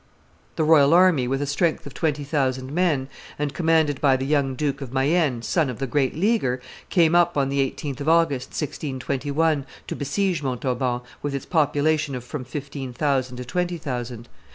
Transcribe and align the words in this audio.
The 0.55 0.63
royal 0.63 0.95
army, 0.95 1.27
with 1.27 1.43
a 1.43 1.45
strength 1.45 1.85
of 1.85 1.93
twenty 1.93 2.23
thousand 2.23 2.71
men, 2.71 3.07
and 3.37 3.53
commanded 3.53 4.01
by 4.01 4.17
the 4.17 4.25
young 4.25 4.55
Duke 4.55 4.81
of 4.81 4.91
Mayenne, 4.91 5.43
son 5.43 5.69
of 5.69 5.77
the 5.77 5.85
great 5.85 6.15
Leaguer, 6.15 6.59
came 6.89 7.13
up 7.13 7.37
on 7.37 7.49
the 7.49 7.59
18th 7.69 7.99
of 7.99 8.09
August, 8.09 8.47
1621, 8.49 9.63
to 9.85 9.95
besiege 9.95 10.41
Montauban, 10.41 11.01
with 11.21 11.35
its 11.35 11.45
population 11.45 12.15
of 12.15 12.23
from 12.23 12.43
fifteen 12.43 12.93
thousand 12.93 13.37
to 13.37 13.45
twenty 13.45 13.77
thousand. 13.77 14.27